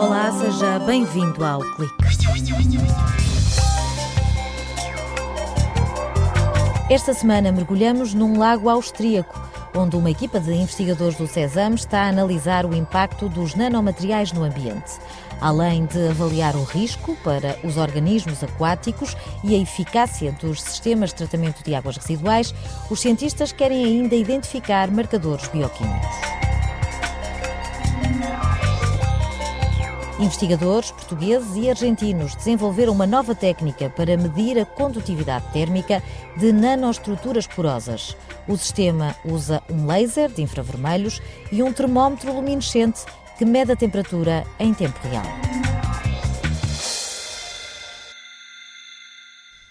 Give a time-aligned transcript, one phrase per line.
[0.00, 1.92] Olá, seja bem-vindo ao Clique.
[6.88, 9.38] Esta semana mergulhamos num lago austríaco,
[9.76, 14.44] onde uma equipa de investigadores do CESAM está a analisar o impacto dos nanomateriais no
[14.44, 14.92] ambiente.
[15.38, 21.16] Além de avaliar o risco para os organismos aquáticos e a eficácia dos sistemas de
[21.16, 22.54] tratamento de águas residuais,
[22.88, 26.43] os cientistas querem ainda identificar marcadores bioquímicos.
[30.18, 36.00] Investigadores portugueses e argentinos desenvolveram uma nova técnica para medir a condutividade térmica
[36.36, 38.16] de nanoestruturas porosas.
[38.46, 43.00] O sistema usa um laser de infravermelhos e um termómetro luminescente
[43.36, 45.63] que mede a temperatura em tempo real.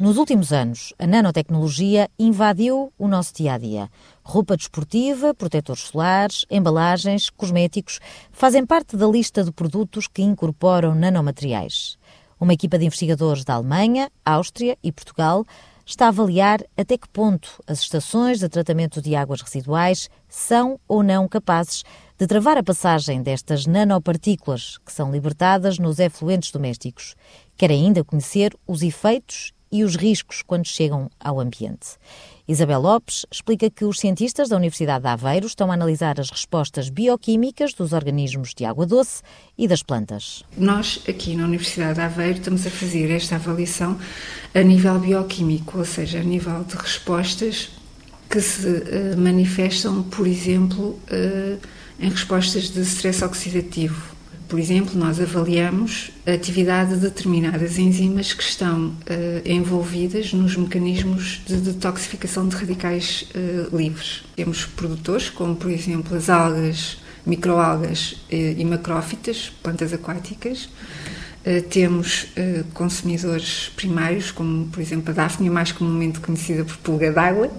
[0.00, 3.90] Nos últimos anos, a nanotecnologia invadiu o nosso dia a dia.
[4.22, 8.00] Roupa desportiva, protetores solares, embalagens, cosméticos
[8.32, 11.98] fazem parte da lista de produtos que incorporam nanomateriais.
[12.40, 15.44] Uma equipa de investigadores da Alemanha, Áustria e Portugal
[15.84, 21.02] está a avaliar até que ponto as estações de tratamento de águas residuais são ou
[21.02, 21.84] não capazes
[22.16, 27.14] de travar a passagem destas nanopartículas que são libertadas nos efluentes domésticos.
[27.54, 31.96] Quer ainda conhecer os efeitos e os riscos quando chegam ao ambiente.
[32.48, 36.88] Isabel Lopes explica que os cientistas da Universidade de Aveiro estão a analisar as respostas
[36.88, 39.22] bioquímicas dos organismos de água doce
[39.56, 40.42] e das plantas.
[40.58, 43.96] Nós, aqui na Universidade de Aveiro, estamos a fazer esta avaliação
[44.52, 47.70] a nível bioquímico, ou seja, a nível de respostas
[48.28, 51.60] que se uh, manifestam, por exemplo, uh,
[52.00, 54.16] em respostas de stress oxidativo.
[54.50, 58.94] Por exemplo, nós avaliamos a atividade de determinadas enzimas que estão uh,
[59.44, 64.24] envolvidas nos mecanismos de detoxificação de radicais uh, livres.
[64.34, 70.68] Temos produtores, como por exemplo as algas, microalgas uh, e macrófitas, plantas aquáticas.
[71.70, 72.26] temos
[72.74, 77.50] consumidores primários, como por exemplo a Daphne, mais comumente conhecida por pulga d'água.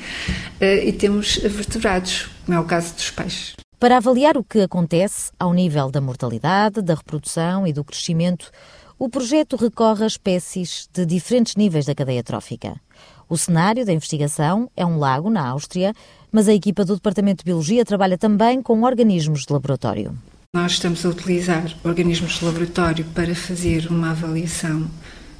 [0.60, 3.61] e temos vertebrados, como é o caso dos peixes.
[3.82, 8.48] Para avaliar o que acontece ao nível da mortalidade, da reprodução e do crescimento,
[8.96, 12.80] o projeto recorre a espécies de diferentes níveis da cadeia trófica.
[13.28, 15.92] O cenário da investigação é um lago na Áustria,
[16.30, 20.16] mas a equipa do Departamento de Biologia trabalha também com organismos de laboratório.
[20.54, 24.88] Nós estamos a utilizar organismos de laboratório para fazer uma avaliação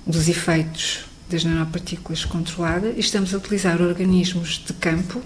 [0.04, 5.22] dos efeitos das nanopartículas controlada e estamos a utilizar organismos de campo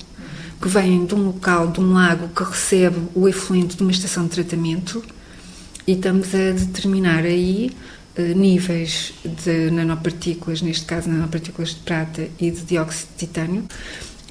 [0.61, 4.25] que vêm de um local, de um lago que recebe o efluente de uma estação
[4.25, 5.03] de tratamento
[5.87, 7.71] e estamos a determinar aí
[8.17, 13.65] eh, níveis de nanopartículas, neste caso nanopartículas de prata e de dióxido de titânio,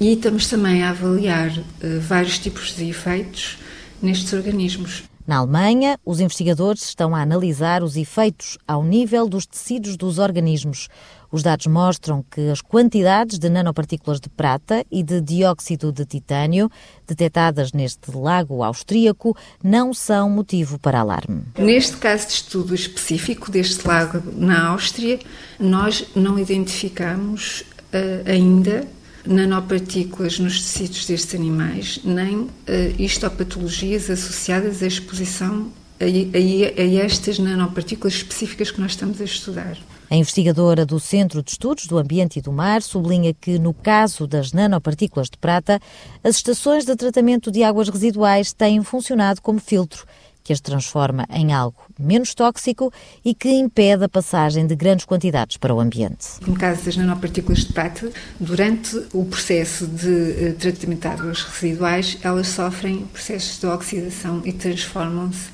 [0.00, 3.58] e estamos também a avaliar eh, vários tipos de efeitos
[4.02, 5.04] nestes organismos.
[5.26, 10.88] Na Alemanha, os investigadores estão a analisar os efeitos ao nível dos tecidos dos organismos.
[11.32, 16.70] Os dados mostram que as quantidades de nanopartículas de prata e de dióxido de titânio
[17.08, 21.42] detectadas neste lago austríaco não são motivo para alarme.
[21.58, 25.18] Neste caso de estudo específico deste lago na Áustria,
[25.58, 27.62] nós não identificamos
[27.92, 28.86] uh, ainda
[29.26, 32.50] nanopartículas nos tecidos destes animais, nem uh,
[32.98, 35.70] histopatologias associadas à exposição
[36.00, 39.76] a, a, a estas nanopartículas específicas que nós estamos a estudar.
[40.08, 44.24] A investigadora do Centro de Estudos do Ambiente e do Mar sublinha que, no caso
[44.24, 45.80] das nanopartículas de prata,
[46.22, 50.06] as estações de tratamento de águas residuais têm funcionado como filtro
[50.46, 52.92] que as transforma em algo menos tóxico
[53.24, 56.38] e que impede a passagem de grandes quantidades para o ambiente.
[56.46, 62.18] No caso das nanopartículas de prata, durante o processo de eh, tratamento de águas residuais,
[62.22, 65.48] elas sofrem processos de oxidação e transformam-se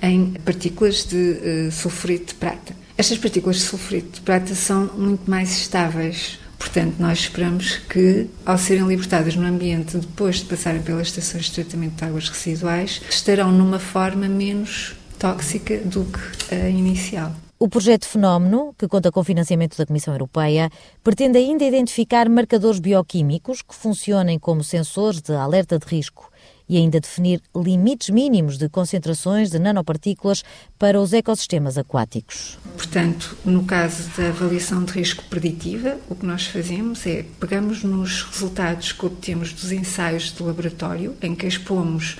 [0.00, 2.76] em partículas de uh, sulfurito de prata.
[2.96, 6.38] Estas partículas de sulfurito de prata são muito mais estáveis.
[6.66, 11.52] Portanto, nós esperamos que, ao serem libertadas no ambiente depois de passarem pelas estações de
[11.52, 17.32] tratamento de águas residuais, estarão numa forma menos tóxica do que a inicial.
[17.58, 20.68] O projeto Fenómeno, que conta com financiamento da Comissão Europeia,
[21.02, 26.30] pretende ainda identificar marcadores bioquímicos que funcionem como sensores de alerta de risco
[26.68, 30.42] e ainda definir limites mínimos de concentrações de nanopartículas
[30.78, 32.58] para os ecossistemas aquáticos.
[32.76, 38.22] Portanto, no caso da avaliação de risco preditiva, o que nós fazemos é pegamos nos
[38.22, 42.16] resultados que obtemos dos ensaios de laboratório, em que expomos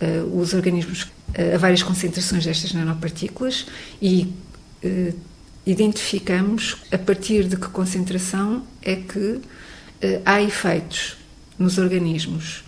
[0.00, 3.66] uh, os organismos uh, a várias concentrações destas nanopartículas
[4.00, 4.32] e
[4.84, 5.14] uh,
[5.66, 9.40] identificamos a partir de que concentração é que
[10.24, 11.18] há efeitos
[11.58, 12.64] nos organismos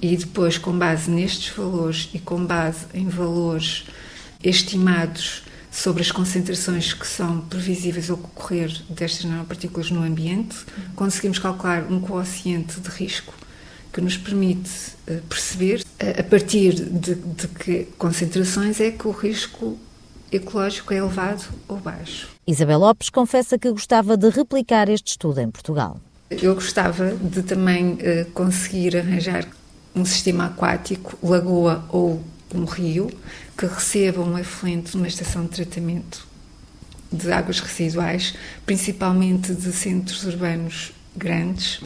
[0.00, 3.84] E depois, com base nestes valores e com base em valores
[4.42, 10.56] estimados sobre as concentrações que são previsíveis ocorrer destas nanopartículas no ambiente,
[10.96, 13.32] conseguimos calcular um quociente de risco
[13.92, 14.70] que nos permite
[15.08, 15.84] uh, perceber
[16.18, 19.78] a partir de, de que concentrações é que o risco
[20.32, 22.28] ecológico é elevado ou baixo.
[22.46, 26.00] Isabel Lopes confessa que gostava de replicar este estudo em Portugal.
[26.30, 29.46] Eu gostava de também uh, conseguir arranjar
[29.94, 32.22] um sistema aquático, lagoa ou
[32.54, 33.10] um rio,
[33.56, 36.26] que receba um efluente numa estação de tratamento
[37.12, 38.34] de águas residuais,
[38.64, 41.80] principalmente de centros urbanos grandes,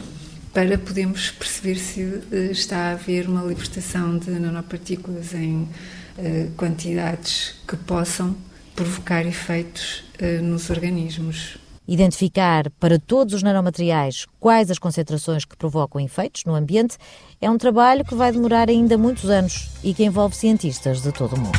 [0.52, 2.22] para podermos perceber se uh,
[2.52, 8.36] está a haver uma libertação de nanopartículas em uh, quantidades que possam
[8.76, 11.56] provocar efeitos uh, nos organismos.
[11.86, 16.96] Identificar para todos os nanomateriais quais as concentrações que provocam efeitos no ambiente
[17.38, 21.34] é um trabalho que vai demorar ainda muitos anos e que envolve cientistas de todo
[21.34, 21.58] o mundo.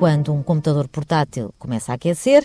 [0.00, 2.44] Quando um computador portátil começa a aquecer,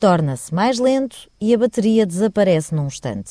[0.00, 3.30] torna-se mais lento e a bateria desaparece num instante.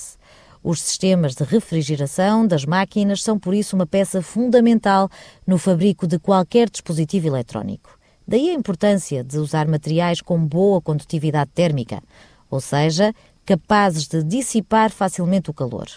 [0.64, 5.10] Os sistemas de refrigeração das máquinas são, por isso, uma peça fundamental
[5.46, 8.00] no fabrico de qualquer dispositivo eletrónico.
[8.28, 12.02] Daí a importância de usar materiais com boa condutividade térmica,
[12.50, 13.14] ou seja,
[13.46, 15.88] capazes de dissipar facilmente o calor.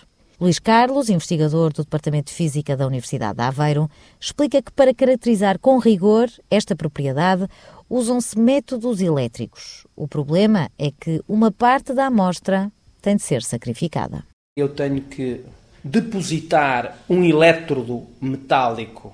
[0.40, 3.90] Luís Carlos, investigador do Departamento de Física da Universidade de Aveiro,
[4.20, 7.48] explica que para caracterizar com rigor esta propriedade
[7.90, 9.84] usam-se métodos elétricos.
[9.96, 12.70] O problema é que uma parte da amostra
[13.02, 14.24] tem de ser sacrificada.
[14.56, 15.40] Eu tenho que
[15.82, 19.12] depositar um elétrodo metálico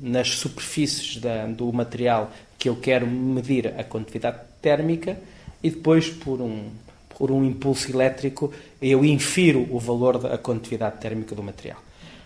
[0.00, 2.32] nas superfícies da, do material
[2.64, 5.18] que eu quero medir a condutividade térmica
[5.62, 6.70] e depois, por um,
[7.10, 8.50] por um impulso elétrico,
[8.80, 11.76] eu infiro o valor da condutividade térmica do material.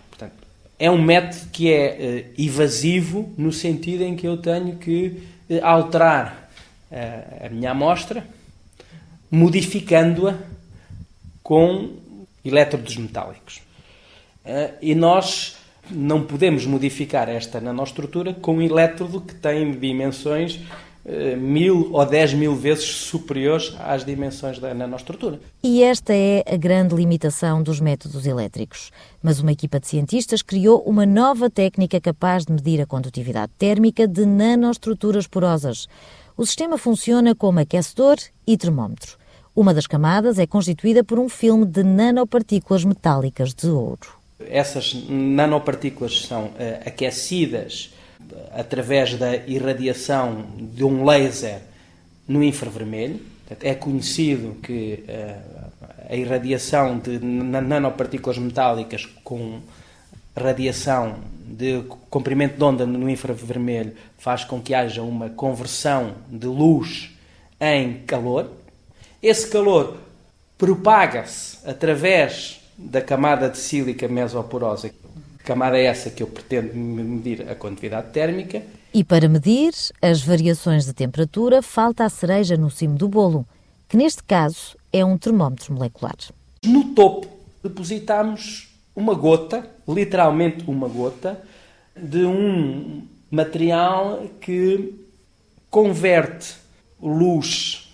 [0.08, 0.34] Portanto,
[0.78, 5.20] é um método que é uh, evasivo no sentido em que eu tenho que
[5.50, 6.48] uh, alterar
[6.88, 8.24] uh, a minha amostra,
[9.28, 10.38] modificando-a
[11.42, 11.96] com
[12.44, 13.60] elétrodos metálicos.
[14.80, 15.56] e nós
[15.90, 20.60] não podemos modificar esta nanoestrutura com um elétrodo que tem dimensões
[21.10, 25.40] eh, mil ou dez mil vezes superiores às dimensões da nanoestrutura.
[25.62, 28.90] E esta é a grande limitação dos métodos elétricos.
[29.22, 34.06] Mas uma equipa de cientistas criou uma nova técnica capaz de medir a condutividade térmica
[34.06, 35.88] de nanoestruturas porosas.
[36.36, 39.16] O sistema funciona como aquecedor e termómetro.
[39.56, 44.17] Uma das camadas é constituída por um filme de nanopartículas metálicas de ouro.
[44.40, 46.54] Essas nanopartículas são uh,
[46.86, 47.92] aquecidas
[48.52, 51.60] através da irradiação de um laser
[52.26, 53.20] no infravermelho.
[53.62, 55.68] É conhecido que uh,
[56.08, 59.60] a irradiação de nanopartículas metálicas com
[60.36, 67.10] radiação de comprimento de onda no infravermelho faz com que haja uma conversão de luz
[67.60, 68.50] em calor.
[69.22, 69.96] Esse calor
[70.56, 74.90] propaga-se através da camada de sílica mesoporosa.
[75.44, 78.62] Camada é essa que eu pretendo medir a condutividade térmica.
[78.94, 83.44] E para medir as variações de temperatura, falta a cereja no cimo do bolo,
[83.88, 86.16] que neste caso é um termómetro molecular.
[86.64, 87.26] No topo
[87.62, 91.40] depositamos uma gota, literalmente uma gota,
[91.96, 94.94] de um material que
[95.70, 96.54] converte
[97.00, 97.92] luz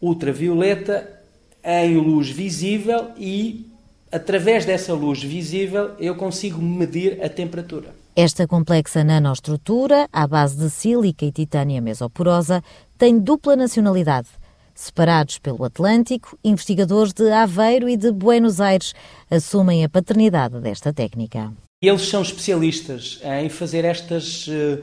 [0.00, 1.20] ultravioleta
[1.64, 3.66] em luz visível e
[4.10, 7.94] através dessa luz visível, eu consigo medir a temperatura.
[8.14, 12.62] Esta complexa nanoestrutura, à base de sílica e titânia mesoporosa,
[12.96, 14.28] tem dupla nacionalidade.
[14.74, 18.94] Separados pelo Atlântico, investigadores de Aveiro e de Buenos Aires
[19.30, 21.52] assumem a paternidade desta técnica.
[21.82, 24.82] Eles são especialistas em fazer estas uh,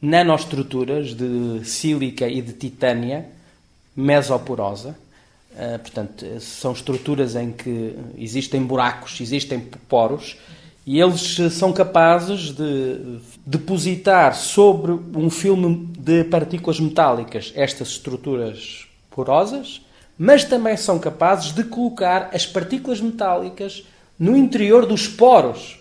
[0.00, 3.26] nanoestruturas de sílica e de titânia
[3.94, 4.96] mesoporosa,
[5.56, 9.58] Uh, portanto, são estruturas em que existem buracos, existem
[9.88, 10.36] poros,
[10.84, 19.80] e eles são capazes de depositar sobre um filme de partículas metálicas estas estruturas porosas,
[20.18, 23.82] mas também são capazes de colocar as partículas metálicas
[24.18, 25.78] no interior dos poros.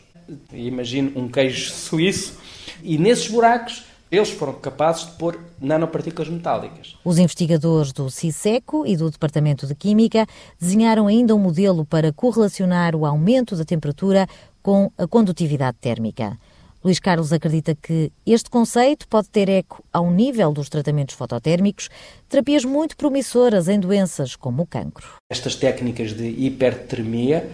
[0.51, 2.39] Imagino um queijo suíço,
[2.81, 6.95] e nesses buracos eles foram capazes de pôr nanopartículas metálicas.
[7.03, 10.25] Os investigadores do CISECO e do Departamento de Química
[10.59, 14.27] desenharam ainda um modelo para correlacionar o aumento da temperatura
[14.61, 16.37] com a condutividade térmica.
[16.83, 21.89] Luís Carlos acredita que este conceito pode ter eco ao nível dos tratamentos fototérmicos,
[22.29, 25.15] terapias muito promissoras em doenças como o cancro.
[25.31, 27.49] Estas técnicas de hipertermia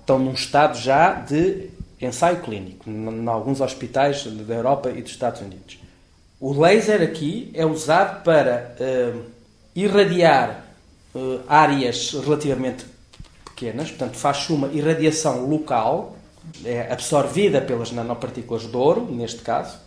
[0.00, 5.40] estão num estado já de ensaio clínico, em alguns hospitais da Europa e dos Estados
[5.40, 5.78] Unidos.
[6.40, 9.22] O laser aqui é usado para uh,
[9.76, 10.64] irradiar
[11.14, 12.86] uh, áreas relativamente
[13.44, 16.16] pequenas, portanto, faz uma irradiação local,
[16.64, 19.78] é absorvida pelas nanopartículas de ouro, neste caso,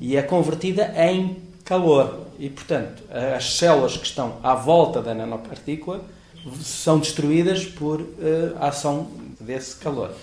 [0.00, 2.26] e é convertida em calor.
[2.38, 3.02] E, portanto,
[3.36, 6.00] as células que estão à volta da nanopartícula
[6.62, 9.08] são destruídas por uh, ação
[9.48, 10.14] desse calor.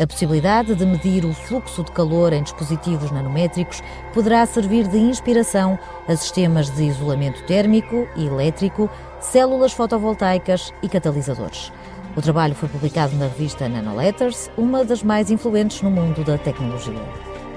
[0.00, 3.80] A possibilidade de medir o fluxo de calor em dispositivos nanométricos
[4.12, 11.72] poderá servir de inspiração a sistemas de isolamento térmico e elétrico, células fotovoltaicas e catalisadores.
[12.16, 17.00] O trabalho foi publicado na revista Nanoletters, uma das mais influentes no mundo da tecnologia.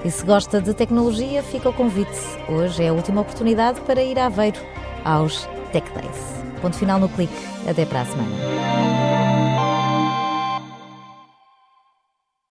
[0.04, 2.20] E se gosta de tecnologia, fica o convite.
[2.48, 4.60] Hoje é a última oportunidade para ir a Aveiro
[5.04, 6.42] aos Tech Days.
[6.60, 7.34] Ponto final no clique.
[7.68, 9.01] Até para a semana.